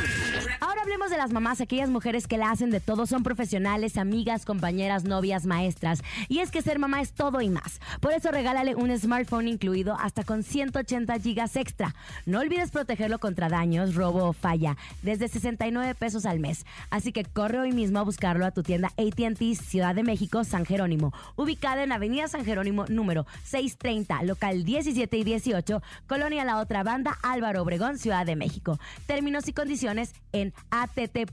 Ahora 0.60 0.82
hablemos 0.82 1.10
de 1.10 1.16
las 1.16 1.32
mamás, 1.32 1.60
aquellas 1.62 1.88
mujeres 1.88 2.26
que 2.26 2.36
la 2.36 2.50
hacen 2.50 2.70
de 2.70 2.80
todo, 2.80 3.06
son 3.06 3.22
profesionales, 3.22 3.96
amigas, 3.96 4.44
compañeras, 4.44 5.04
novias, 5.04 5.46
maestras. 5.46 6.02
Y 6.28 6.40
es 6.40 6.50
que 6.50 6.60
ser 6.60 6.78
mamá 6.78 7.00
es 7.00 7.12
todo 7.12 7.40
y 7.40 7.48
más. 7.48 7.80
Por 8.00 8.12
eso 8.12 8.30
regálale 8.30 8.74
un 8.74 8.96
smartphone 8.98 9.48
incluido 9.48 9.96
hasta 9.98 10.22
con 10.22 10.42
180 10.42 11.18
gigas 11.20 11.56
extra. 11.56 11.94
No 12.26 12.40
olvides 12.40 12.70
protegerlo 12.70 13.18
contra 13.20 13.48
daños, 13.48 13.94
robo 13.94 14.24
o 14.24 14.32
falla, 14.34 14.76
desde 15.00 15.28
69 15.28 15.94
pesos 15.94 16.26
al 16.26 16.40
mes. 16.40 16.66
Así 16.90 17.12
que 17.12 17.24
corre 17.24 17.58
hoy 17.58 17.72
mismo 17.72 18.00
a 18.00 18.04
buscarlo 18.04 18.44
a 18.44 18.50
tu 18.50 18.62
tienda 18.62 18.92
ATT 18.98 19.42
Ciudad 19.54 19.94
de 19.94 20.02
México 20.02 20.44
San 20.44 20.66
Jerónimo, 20.66 21.14
ubicada 21.36 21.84
en 21.84 21.92
Avenida 21.92 22.28
San 22.28 22.44
Jerónimo 22.44 22.84
número 22.88 23.26
630, 23.44 24.24
local 24.24 24.64
17 24.64 25.16
y 25.16 25.24
18, 25.24 25.82
Colonia 26.06 26.44
La 26.44 26.58
Otra 26.58 26.82
Banda, 26.82 27.16
Álvaro 27.22 27.62
Obregón, 27.62 27.77
Ciudad 27.98 28.26
de 28.26 28.36
México. 28.36 28.78
Términos 29.06 29.48
y 29.48 29.52
condiciones 29.52 30.12
en 30.32 30.52
att.com.mx. 30.70 31.28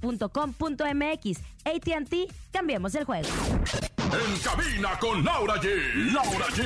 ATT, 1.65 2.31
cambiemos 2.51 2.93
el 2.93 3.05
juego. 3.05 3.27
En 4.05 4.39
cabina 4.39 4.97
con 4.99 5.25
Laura 5.25 5.55
G. 5.55 6.13
Laura 6.13 6.45
G. 6.49 6.63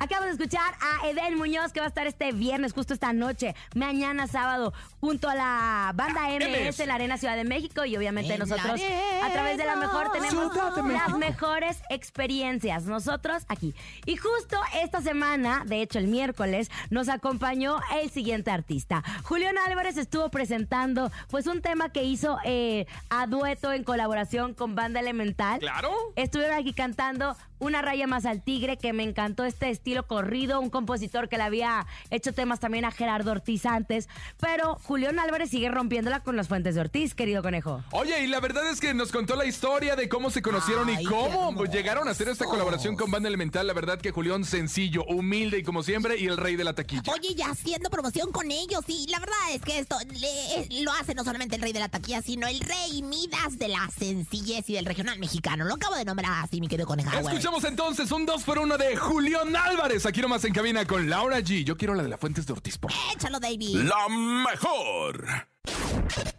Acabamos 0.00 0.36
de 0.36 0.44
escuchar 0.44 0.74
a 0.80 1.06
Eden 1.06 1.38
Muñoz 1.38 1.72
que 1.72 1.78
va 1.78 1.86
a 1.86 1.88
estar 1.88 2.06
este 2.08 2.32
viernes, 2.32 2.72
justo 2.72 2.92
esta 2.92 3.12
noche, 3.12 3.54
mañana 3.76 4.26
sábado, 4.26 4.74
junto 5.00 5.28
a 5.28 5.36
la 5.36 5.92
banda 5.94 6.22
MS 6.28 6.80
en 6.80 6.88
la 6.88 6.96
Arena 6.96 7.16
Ciudad 7.16 7.36
de 7.36 7.44
México 7.44 7.84
y 7.84 7.96
obviamente 7.96 8.34
En 8.34 8.40
nosotros 8.40 8.80
a 9.22 9.32
través 9.32 9.56
de 9.56 9.64
la 9.64 9.76
mejor 9.76 10.10
tenemos 10.10 10.52
las 10.88 11.16
mejores 11.16 11.78
experiencias, 11.90 12.84
nosotros 12.84 13.44
aquí. 13.48 13.72
Y 14.04 14.16
justo 14.16 14.58
esta 14.82 15.00
semana, 15.00 15.62
de 15.64 15.80
hecho 15.80 16.00
el 16.00 16.08
miércoles, 16.08 16.70
nos 16.90 17.08
acompañó 17.08 17.78
el 18.02 18.10
siguiente 18.10 18.50
artista. 18.50 19.04
Julián 19.22 19.56
Álvarez 19.64 19.96
estuvo 19.96 20.28
presentando 20.28 21.12
pues 21.30 21.46
un 21.46 21.62
tema 21.62 21.90
que 21.90 22.02
hizo 22.02 22.38
eh, 22.44 22.86
a 23.10 23.26
dueto 23.26 23.72
en 23.72 23.84
colaboración 23.84 24.23
con 24.56 24.74
Banda 24.74 25.00
Elemental. 25.00 25.60
Claro. 25.60 25.92
Estuvieron 26.16 26.56
aquí 26.56 26.72
cantando 26.72 27.36
Una 27.60 27.80
raya 27.80 28.06
más 28.06 28.26
al 28.26 28.42
tigre, 28.42 28.76
que 28.76 28.92
me 28.92 29.04
encantó 29.04 29.44
este 29.44 29.70
estilo 29.70 30.06
corrido, 30.06 30.60
un 30.60 30.68
compositor 30.70 31.28
que 31.30 31.38
le 31.38 31.44
había 31.44 31.86
hecho 32.10 32.34
temas 32.34 32.60
también 32.60 32.84
a 32.84 32.90
Gerardo 32.90 33.30
Ortiz 33.30 33.64
antes, 33.64 34.08
pero 34.38 34.74
Julián 34.82 35.18
Álvarez 35.18 35.48
sigue 35.50 35.70
rompiéndola 35.70 36.20
con 36.20 36.36
las 36.36 36.48
fuentes 36.48 36.74
de 36.74 36.82
Ortiz, 36.82 37.14
querido 37.14 37.42
conejo. 37.42 37.82
Oye, 37.92 38.22
y 38.22 38.26
la 38.26 38.40
verdad 38.40 38.68
es 38.68 38.80
que 38.80 38.92
nos 38.92 39.12
contó 39.12 39.34
la 39.36 39.46
historia 39.46 39.96
de 39.96 40.08
cómo 40.10 40.28
se 40.30 40.42
conocieron 40.42 40.88
Ay, 40.90 41.04
y 41.04 41.04
cómo 41.06 41.64
llegaron 41.64 42.06
a 42.08 42.10
hacer 42.10 42.28
esta 42.28 42.44
colaboración 42.44 42.96
con 42.96 43.10
Banda 43.10 43.28
Elemental. 43.28 43.66
La 43.66 43.72
verdad 43.72 43.98
que 43.98 44.10
Julián 44.10 44.44
sencillo, 44.44 45.04
humilde 45.04 45.58
y 45.58 45.62
como 45.62 45.82
siempre, 45.82 46.18
y 46.18 46.26
el 46.26 46.36
rey 46.36 46.56
de 46.56 46.64
la 46.64 46.74
taquilla. 46.74 47.12
Oye, 47.14 47.34
ya 47.34 47.46
haciendo 47.50 47.88
promoción 47.88 48.30
con 48.32 48.50
ellos. 48.50 48.84
Y 48.88 49.06
la 49.08 49.20
verdad 49.20 49.36
es 49.52 49.62
que 49.62 49.78
esto 49.78 49.96
le- 50.10 50.82
lo 50.82 50.92
hace 50.92 51.14
no 51.14 51.24
solamente 51.24 51.56
el 51.56 51.62
rey 51.62 51.72
de 51.72 51.80
la 51.80 51.88
taquilla, 51.88 52.20
sino 52.20 52.46
el 52.46 52.60
rey 52.60 53.00
Midas 53.02 53.58
de 53.58 53.68
la 53.68 53.84
sencillez 54.14 54.68
y 54.70 54.74
del 54.74 54.86
regional 54.86 55.18
mexicano. 55.18 55.64
Lo 55.64 55.74
acabo 55.74 55.96
de 55.96 56.04
nombrar 56.04 56.44
así, 56.44 56.60
mi 56.60 56.68
querido 56.68 56.86
coneja. 56.86 57.18
Escuchamos 57.20 57.64
entonces 57.64 58.10
un 58.12 58.26
2 58.26 58.42
por 58.44 58.58
1 58.58 58.78
de 58.78 58.96
Julián 58.96 59.54
Álvarez. 59.56 60.06
Aquí 60.06 60.20
nomás 60.20 60.44
en 60.44 60.52
cabina 60.52 60.84
con 60.86 61.08
Laura 61.10 61.40
G. 61.40 61.64
Yo 61.64 61.76
quiero 61.76 61.94
la 61.94 62.02
de 62.02 62.08
la 62.08 62.18
Fuentes 62.18 62.46
de 62.46 62.52
Ortiz. 62.52 62.78
por. 62.78 62.92
Échalo, 63.14 63.40
David. 63.40 63.76
La 63.76 64.08
mejor. 64.08 65.48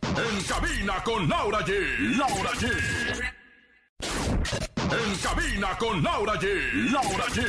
En 0.06 0.44
cabina 0.44 1.04
con 1.04 1.28
Laura 1.28 1.60
G. 1.66 2.18
Laura 2.18 2.52
G. 2.52 3.05
En 4.92 5.16
cabina 5.18 5.78
con 5.78 6.04
Laura 6.04 6.34
G. 6.40 6.92
Laura 6.92 7.26
G. 7.26 7.44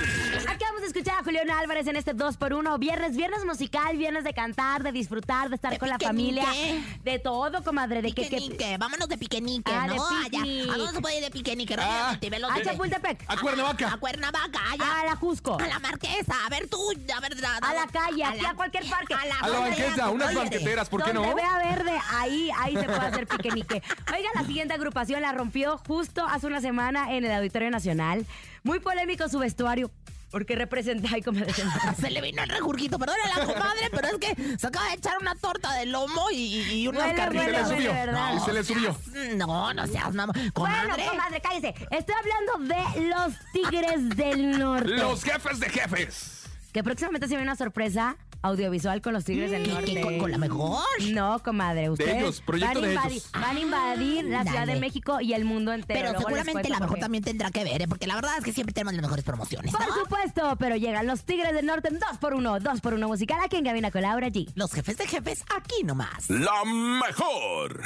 Acabamos 0.49 0.81
de 0.81 0.87
escuchar 0.87 1.19
a 1.21 1.23
Julián 1.25 1.50
Álvarez 1.50 1.87
en 1.87 1.97
este 1.97 2.14
2x1. 2.14 2.78
Viernes, 2.78 3.14
viernes 3.16 3.45
musical, 3.45 3.97
viernes 3.99 4.25
de 4.25 4.33
cantar, 4.33 4.83
de 4.83 4.90
disfrutar, 4.93 5.49
de 5.50 5.57
estar 5.57 5.73
De 5.73 5.78
con 5.78 5.88
la 5.88 5.99
piquenique. 5.99 6.40
familia. 6.43 6.85
De 7.05 7.19
todo, 7.19 7.62
comadre. 7.62 8.00
De 8.02 8.12
que, 8.12 8.28
que, 8.28 8.37
Piquenique, 8.38 8.76
vámonos 8.78 9.09
de 9.09 9.19
piquenique, 9.19 9.71
Ah, 9.73 9.87
de 9.88 9.97
¿no? 9.97 10.07
Allá. 10.07 10.31
picnic. 10.31 10.71
¿A 10.73 10.76
dónde 10.78 10.93
se 10.95 11.00
puede 11.00 11.16
ir 11.19 11.25
de 11.25 11.31
piquenique? 11.31 11.76
Ah, 11.78 12.11
a 12.19 12.62
Chapultepec. 12.62 13.25
A 13.28 13.37
Cuernavaca. 13.37 13.93
A 13.93 13.97
Cuernavaca, 13.99 14.61
allá. 14.73 15.00
A 15.00 15.05
la 15.05 15.16
Jusco. 15.16 15.59
A 15.61 15.66
la 15.66 15.78
Marquesa, 15.78 16.35
a 16.47 16.49
ver 16.49 16.69
tú, 16.69 16.78
a 17.14 17.21
ver... 17.21 17.37
A 17.62 17.75
la 17.75 17.87
calle, 17.87 18.25
aquí 18.25 18.47
a 18.47 18.55
cualquier 18.55 18.88
parque. 18.88 19.14
A 19.14 19.26
la 19.26 19.37
¿dónde 19.47 19.71
banqueta, 19.71 19.97
ya? 19.97 20.09
unas 20.11 20.35
banqueteras, 20.35 20.88
¿por 20.88 21.05
qué 21.05 21.12
no? 21.12 21.35
Vea 21.35 21.59
verde, 21.59 21.99
ahí, 22.14 22.50
ahí 22.59 22.75
se 22.76 22.85
puede 22.85 22.99
hacer 22.99 23.26
piquenique. 23.26 23.83
Oiga, 24.14 24.28
la 24.35 24.45
siguiente 24.45 24.73
agrupación 24.75 25.21
la 25.21 25.33
rompió 25.33 25.78
justo 25.87 26.25
hace 26.26 26.47
una 26.47 26.61
semana 26.61 27.12
en 27.14 27.25
el 27.26 27.38
Auditorio 27.38 27.71
Nacional. 27.71 28.26
Muy 28.62 28.80
polémico 28.80 29.28
su 29.28 29.38
vestuario, 29.38 29.90
porque 30.30 30.56
representa, 30.56 31.09
ay, 31.12 31.23
como 31.23 31.40
dicen, 31.45 31.68
Se 32.00 32.11
le 32.11 32.21
vino 32.21 32.42
el 32.42 32.49
regurgito, 32.49 32.99
perdón 32.99 33.16
a 33.25 33.38
la 33.38 33.47
comadre, 33.47 33.90
pero 33.90 34.09
es 34.09 34.18
que 34.18 34.59
se 34.59 34.66
acaba 34.66 34.88
de 34.88 34.95
echar 34.95 35.14
una 35.21 35.35
torta 35.35 35.73
de 35.75 35.87
lomo 35.87 36.30
y, 36.33 36.61
y, 36.73 36.88
unas. 36.88 37.12
Y 37.12 38.40
se 38.45 38.52
le 38.52 38.64
subió. 38.64 38.97
No, 39.37 39.73
no 39.73 39.87
seas 39.87 40.14
mamá. 40.14 40.33
Comadre. 40.52 40.88
Bueno, 40.95 41.11
comadre, 41.11 41.40
cállese. 41.40 41.75
Estoy 41.90 42.14
hablando 42.14 42.75
de 42.75 43.09
los 43.09 43.35
Tigres 43.52 44.09
del 44.16 44.59
Norte. 44.59 44.90
Los 44.90 45.23
jefes 45.23 45.61
de 45.61 45.68
jefes. 45.68 46.42
Que 46.73 46.83
próximamente 46.83 47.26
se 47.28 47.30
viene 47.35 47.45
una 47.45 47.56
sorpresa 47.56 48.16
audiovisual 48.47 49.00
con 49.03 49.12
los 49.12 49.25
Tigres 49.25 49.50
del 49.50 49.65
¿Qué, 49.65 49.73
Norte. 49.73 49.95
qué, 49.95 50.00
con, 50.00 50.19
con 50.19 50.31
la 50.31 50.38
mejor? 50.38 50.85
No, 51.12 51.38
comadre, 51.43 51.91
ustedes 51.91 52.17
ellos, 52.17 52.41
proyecto 52.41 52.81
van, 52.81 52.85
a 52.85 52.87
de 52.88 52.95
invadir, 52.95 53.12
ellos. 53.12 53.31
van 53.33 53.57
a 53.57 53.61
invadir 53.61 54.25
la 54.25 54.43
Ciudad 54.45 54.67
de 54.67 54.76
México 54.81 55.21
y 55.21 55.33
el 55.35 55.45
mundo 55.45 55.73
entero. 55.73 55.99
Pero 56.00 56.12
Luego 56.12 56.29
seguramente 56.29 56.69
la 56.69 56.81
mejor 56.81 56.99
también 56.99 57.25
tendrá 57.25 57.50
que 57.50 57.65
ver, 57.65 57.83
¿eh? 57.83 57.88
porque 57.88 58.07
la 58.07 58.15
verdad 58.15 58.33
es 58.38 58.45
que 58.45 58.53
siempre 58.53 58.73
tenemos 58.73 58.95
las 58.95 59.03
mejores 59.03 59.25
promociones. 59.25 59.73
Por 59.73 59.85
supuesto, 60.03 60.57
pero 60.59 60.76
llegan 60.76 61.07
los 61.07 61.25
Tigres 61.25 61.53
del 61.53 61.67
Norte 61.67 61.88
en 61.88 61.99
2 61.99 62.19
por 62.19 62.35
1 62.35 62.61
2 62.61 62.81
por 62.81 62.95
1 62.95 63.09
musical 63.09 63.38
aquí 63.45 63.57
en 63.57 63.65
Gabina 63.65 63.91
con 63.91 64.03
Laura 64.03 64.29
G. 64.29 64.50
Los 64.55 64.73
jefes 64.73 64.97
de 64.99 65.07
jefes 65.07 65.45
aquí 65.55 65.83
nomás. 65.85 66.31
La 66.31 66.65
mejor. 66.65 67.83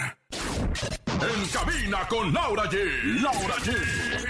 En 0.70 1.48
cabina 1.48 2.06
con 2.08 2.32
Laura 2.32 2.64
G. 2.70 3.20
Laura 3.20 3.56
G. 3.56 3.76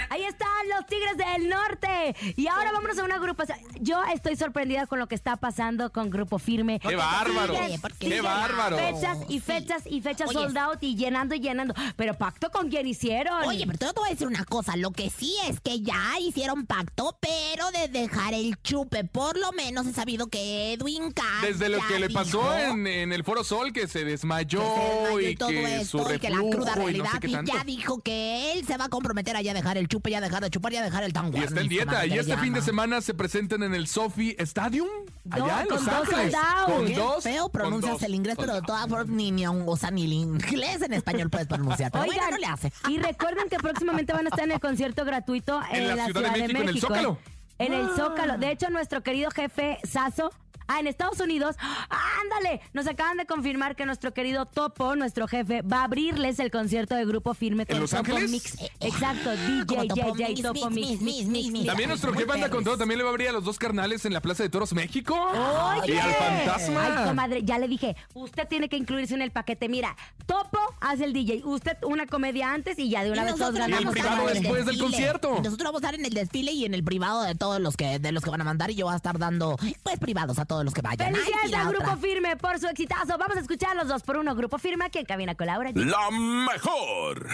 Ahí 0.09 0.23
están 0.23 0.49
los 0.75 0.85
Tigres 0.87 1.15
del 1.15 1.47
Norte. 1.47 2.15
Y 2.35 2.47
ahora 2.47 2.71
vámonos 2.71 2.97
a 2.97 3.03
una 3.03 3.15
agrupación. 3.15 3.59
Yo 3.79 4.03
estoy 4.13 4.35
sorprendida 4.35 4.87
con 4.87 4.99
lo 4.99 5.07
que 5.07 5.15
está 5.15 5.37
pasando 5.37 5.91
con 5.91 6.09
Grupo 6.09 6.39
Firme. 6.39 6.79
¡Qué 6.79 6.95
bárbaro! 6.95 7.53
Tigres, 7.53 7.79
¿por 7.79 7.93
qué? 7.93 8.09
¡Qué 8.09 8.21
bárbaro! 8.21 8.77
Fechas 8.77 9.19
y 9.29 9.39
fechas 9.39 9.83
y 9.85 10.01
fechas 10.01 10.29
Oye. 10.29 10.39
sold 10.39 10.57
out 10.57 10.81
y 10.81 10.95
llenando 10.95 11.35
y 11.35 11.39
llenando. 11.39 11.75
Pero 11.95 12.15
pacto 12.15 12.49
con 12.49 12.69
quién 12.69 12.87
hicieron. 12.87 13.43
Oye, 13.45 13.65
pero 13.67 13.77
yo 13.79 13.93
te 13.93 13.99
voy 13.99 14.09
a 14.09 14.11
decir 14.11 14.27
una 14.27 14.43
cosa. 14.43 14.75
Lo 14.75 14.91
que 14.91 15.09
sí 15.09 15.35
es 15.47 15.61
que 15.61 15.81
ya 15.81 16.19
hicieron 16.19 16.65
pacto, 16.65 17.17
pero 17.21 17.71
de 17.71 17.87
dejar 17.87 18.33
el 18.33 18.59
chupe. 18.63 19.03
Por 19.05 19.37
lo 19.37 19.51
menos 19.53 19.85
he 19.85 19.93
sabido 19.93 20.27
que 20.27 20.73
Edwin 20.73 21.11
Cass 21.11 21.43
Desde 21.43 21.69
lo 21.69 21.79
que 21.87 21.99
le 21.99 22.09
pasó 22.09 22.39
dijo 22.39 22.53
en, 22.55 22.87
en 22.87 23.13
el 23.13 23.23
Foro 23.23 23.43
Sol, 23.43 23.71
que 23.71 23.87
se 23.87 24.03
desmayó, 24.03 24.59
que 24.59 24.65
se 24.65 24.81
desmayó 24.81 25.19
y 25.29 25.35
todo 25.35 25.49
que 25.49 25.75
esto, 25.81 26.05
su 26.05 26.13
y 26.13 26.19
que 26.19 26.30
la 26.31 26.49
cruda 26.49 26.71
y 26.73 26.75
no 26.79 26.83
realidad 26.85 27.11
sé 27.21 27.27
y 27.27 27.31
tanto. 27.33 27.53
ya 27.53 27.63
dijo 27.63 28.01
que 28.01 28.53
él 28.53 28.65
se 28.65 28.77
va 28.77 28.85
a 28.85 28.89
comprometer 28.89 29.35
a 29.35 29.41
ya 29.41 29.53
dejar 29.53 29.77
el 29.77 29.87
chupe, 29.87 30.09
ya 30.11 30.21
dejar 30.21 30.41
de 30.43 30.49
chupar, 30.49 30.71
ya 30.73 30.83
dejar 30.83 31.03
el 31.03 31.13
tango. 31.13 31.37
Y 31.37 31.41
está 31.43 31.61
en 31.61 31.69
dieta. 31.69 32.05
Y 32.05 32.17
este 32.17 32.37
fin 32.37 32.53
de 32.53 32.61
semana 32.61 33.01
se 33.01 33.13
presentan 33.13 33.63
en 33.63 33.73
el 33.73 33.87
Sophie 33.87 34.35
Stadium, 34.39 34.87
allá 35.29 35.61
en 35.61 35.67
con 35.67 35.75
Los 35.77 35.85
dos 35.85 35.93
Ángeles. 35.95 36.35
Con 36.65 36.85
Qué 36.85 36.95
dos. 36.95 37.23
feo 37.23 37.43
con 37.43 37.51
pronuncias 37.51 37.93
dos 37.93 38.03
el 38.03 38.15
inglés, 38.15 38.35
pero 38.39 38.53
de 38.55 38.61
todas 38.61 38.87
formas 38.87 39.07
ni, 39.07 39.31
ni 39.31 39.45
o 39.47 39.77
sea, 39.77 39.91
ni 39.91 40.05
el 40.05 40.13
inglés 40.13 40.81
en 40.81 40.93
español 40.93 41.29
puedes 41.29 41.47
pronunciar. 41.47 41.91
Pero 41.91 42.05
bueno, 42.05 42.21
no 42.31 42.37
le 42.37 42.45
hace. 42.45 42.71
y 42.89 42.97
recuerden 42.97 43.49
que 43.49 43.57
próximamente 43.57 44.13
van 44.13 44.25
a 44.25 44.29
estar 44.29 44.45
en 44.45 44.51
el 44.51 44.59
concierto 44.59 45.05
gratuito 45.05 45.61
en, 45.71 45.83
En 45.83 45.95
la 45.97 46.05
Ciudad 46.05 46.33
de 46.33 46.47
México, 46.47 46.61
en 46.61 46.69
el 46.69 46.79
Zócalo. 46.81 47.17
En 47.59 47.73
el 47.73 47.89
Zócalo. 47.95 48.37
De 48.37 48.51
hecho, 48.51 48.69
nuestro 48.69 49.01
querido 49.01 49.29
jefe 49.31 49.79
Sasso. 49.83 50.31
Ah, 50.73 50.79
en 50.79 50.87
Estados 50.87 51.19
Unidos, 51.19 51.55
ándale, 51.89 52.61
nos 52.73 52.87
acaban 52.87 53.17
de 53.17 53.25
confirmar 53.25 53.75
que 53.75 53.85
nuestro 53.85 54.13
querido 54.13 54.45
Topo, 54.45 54.95
nuestro 54.95 55.27
jefe, 55.27 55.61
va 55.63 55.81
a 55.81 55.83
abrirles 55.83 56.39
el 56.39 56.49
concierto 56.49 56.95
de 56.95 57.03
Grupo 57.05 57.33
Firme 57.33 57.65
con 57.65 57.75
¿En 57.75 57.81
Los 57.81 57.91
Topo 57.91 57.99
Ángeles? 58.11 58.29
Mix. 58.31 58.55
Exacto, 58.79 59.31
DJ, 59.31 59.87
Topo 59.87 60.15
Mix, 60.15 60.41
Topo 60.41 60.69
Mix, 60.69 60.87
Mix, 60.87 61.01
Mix, 61.01 61.25
Mix, 61.27 61.51
Mix. 61.51 61.65
También 61.65 61.89
nuestro 61.89 62.13
jefe 62.13 62.31
anda 62.31 62.49
con 62.49 62.63
todo. 62.63 62.77
También 62.77 62.97
le 62.99 63.03
va 63.03 63.09
a 63.09 63.11
abrir 63.11 63.27
a 63.29 63.31
los 63.33 63.43
dos 63.43 63.59
carnales 63.59 64.05
en 64.05 64.13
la 64.13 64.21
Plaza 64.21 64.43
de 64.43 64.49
Toros 64.49 64.73
México. 64.73 65.13
Oye. 65.15 65.93
Y 65.95 65.97
al 65.97 66.13
fantasma. 66.13 66.85
Ay, 67.01 67.07
comadre, 67.09 67.43
ya 67.43 67.59
le 67.59 67.67
dije, 67.67 67.95
usted 68.13 68.47
tiene 68.47 68.69
que 68.69 68.77
incluirse 68.77 69.13
en 69.13 69.21
el 69.21 69.31
paquete. 69.31 69.67
Mira, 69.67 69.95
Topo 70.25 70.59
hace 70.79 71.03
el 71.03 71.13
DJ, 71.13 71.41
usted 71.43 71.77
una 71.83 72.05
comedia 72.07 72.53
antes 72.53 72.79
y 72.79 72.89
ya 72.89 73.03
de 73.03 73.11
una 73.11 73.23
Y 73.23 73.25
vez 73.25 73.35
todos 73.35 73.53
nosotros 73.53 73.67
Y 73.67 73.71
el 73.71 73.77
ganamos. 73.77 73.93
privado 73.93 74.27
después 74.27 74.65
del 74.65 74.79
concierto. 74.79 75.29
Nosotros 75.43 75.63
vamos 75.63 75.83
a 75.83 75.85
estar 75.87 75.95
en 75.95 76.05
el 76.05 76.13
desfile 76.13 76.51
y 76.53 76.63
en 76.65 76.73
el 76.73 76.83
privado 76.83 77.23
de 77.23 77.35
todos 77.35 77.59
los 77.59 77.75
que 77.75 77.99
de 77.99 78.11
los 78.13 78.23
que 78.23 78.29
van 78.29 78.39
a 78.41 78.45
mandar 78.45 78.71
y 78.71 78.75
yo 78.75 78.85
voy 78.85 78.93
a 78.93 78.97
estar 78.97 79.19
dando 79.19 79.57
pues 79.83 79.99
privados 79.99 80.39
a 80.39 80.45
todos 80.45 80.60
los 80.65 80.73
que 80.73 80.81
vayan. 80.81 81.07
Ay, 81.07 81.13
Felicidades 81.13 81.49
y 81.49 81.51
la 81.51 81.61
a 81.61 81.69
Grupo. 81.69 81.97
Firme 81.97 82.37
por 82.37 82.59
su 82.59 82.67
exitazo. 82.67 83.17
Vamos 83.17 83.37
a 83.37 83.39
escuchar 83.39 83.75
los 83.75 83.87
dos 83.87 84.03
por 84.03 84.17
uno. 84.17 84.35
Grupo 84.35 84.57
Firme 84.57 84.85
aquí 84.85 84.99
en 84.99 85.05
Cabina 85.05 85.35
con 85.35 85.47
Laura. 85.47 85.71
G. 85.71 85.85
La 85.85 86.09
mejor. 86.11 87.27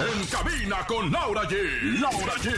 En 0.00 0.26
cabina 0.26 0.86
con 0.86 1.10
Laura 1.10 1.42
G. 1.42 2.00
Laura 2.00 2.34
G. 2.34 2.52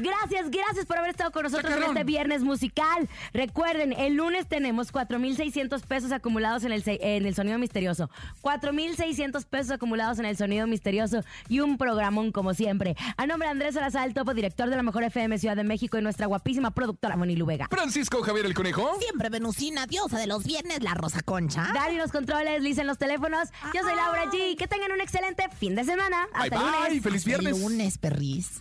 Gracias, 0.00 0.50
gracias 0.50 0.84
por 0.84 0.98
haber 0.98 1.12
estado 1.12 1.30
con 1.30 1.44
nosotros 1.44 1.72
en 1.72 1.82
este 1.82 2.04
viernes 2.04 2.42
musical. 2.42 3.08
Recuerden, 3.32 3.94
el 3.94 4.16
lunes 4.16 4.46
tenemos 4.48 4.92
4.600 4.92 5.80
pesos 5.86 6.12
acumulados 6.12 6.62
en 6.64 6.72
el, 6.72 6.82
en 6.86 7.24
el 7.24 7.34
Sonido 7.34 7.58
Misterioso. 7.58 8.10
4.600 8.42 9.46
pesos 9.46 9.70
acumulados 9.70 10.18
en 10.18 10.26
el 10.26 10.36
Sonido 10.36 10.66
Misterioso 10.66 11.24
y 11.48 11.60
un 11.60 11.78
programón 11.78 12.32
como 12.32 12.52
siempre. 12.52 12.96
A 13.16 13.26
nombre 13.26 13.48
de 13.48 13.52
Andrés 13.52 13.74
Salazar, 13.74 14.12
topo 14.12 14.34
director 14.34 14.68
de 14.68 14.76
la 14.76 14.82
Mejor 14.82 15.04
FM 15.04 15.38
Ciudad 15.38 15.56
de 15.56 15.64
México 15.64 15.96
y 15.96 16.02
nuestra 16.02 16.26
guapísima 16.26 16.72
productora 16.72 17.16
Monilu 17.16 17.46
Vega. 17.46 17.68
Francisco 17.70 18.22
Javier 18.22 18.44
el 18.44 18.54
Conejo. 18.54 18.98
Siempre 19.00 19.30
Venusina, 19.30 19.86
diosa 19.86 20.18
de 20.18 20.26
los 20.26 20.44
viernes, 20.44 20.82
la 20.82 20.92
Rosa 20.92 21.22
Concha. 21.22 21.70
Dari 21.72 21.96
los 21.96 22.12
controles, 22.12 22.60
Liz 22.62 22.76
en 22.76 22.86
los 22.86 22.98
teléfonos. 22.98 23.48
Yo 23.72 23.82
soy 23.82 23.94
Laura 23.94 24.26
G. 24.26 24.56
Que 24.58 24.66
tengan 24.66 24.92
un 24.92 25.00
excelente 25.00 25.48
fin 25.58 25.74
de 25.74 25.84
semana. 25.84 26.26
Bye 26.32 26.42
Hasta 26.44 26.58
lunes. 26.58 26.73
Bye. 26.74 27.00
Feliz 27.00 27.24
viernes. 27.24 27.58
Lunes, 27.58 27.98
perris. 27.98 28.60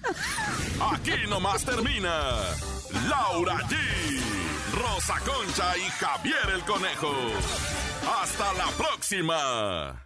Aquí 0.92 1.28
nomás 1.30 1.64
termina 1.64 2.36
Laura 3.10 3.58
G, 3.68 3.76
Rosa 4.74 5.20
Concha 5.20 5.78
y 5.78 5.90
Javier 6.00 6.50
el 6.54 6.62
Conejo. 6.66 7.14
Hasta 8.22 8.54
la 8.54 8.68
próxima. 8.78 10.04